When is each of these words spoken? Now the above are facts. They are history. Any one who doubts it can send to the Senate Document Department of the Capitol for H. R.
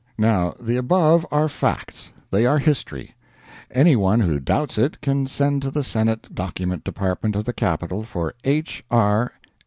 Now 0.17 0.55
the 0.59 0.77
above 0.77 1.27
are 1.29 1.47
facts. 1.47 2.11
They 2.31 2.43
are 2.47 2.57
history. 2.57 3.13
Any 3.69 3.95
one 3.95 4.19
who 4.21 4.39
doubts 4.39 4.79
it 4.79 4.99
can 4.99 5.27
send 5.27 5.61
to 5.61 5.69
the 5.69 5.83
Senate 5.83 6.33
Document 6.33 6.83
Department 6.83 7.35
of 7.35 7.45
the 7.45 7.53
Capitol 7.53 8.03
for 8.03 8.33
H. 8.43 8.83
R. 8.89 9.33